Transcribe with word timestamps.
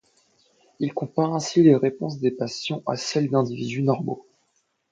Il 0.79 0.95
compare 0.95 1.31
ainsi 1.35 1.61
les 1.61 1.75
réponses 1.75 2.17
des 2.17 2.31
patients 2.31 2.81
à 2.87 2.95
celles 2.97 3.29
d'individus 3.29 3.83
normaux. 3.83 4.25